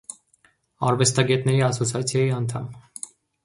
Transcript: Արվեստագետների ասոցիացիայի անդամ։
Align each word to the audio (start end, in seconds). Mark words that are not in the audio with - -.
Արվեստագետների 0.87 1.63
ասոցիացիայի 1.67 2.35
անդամ։ 2.41 2.69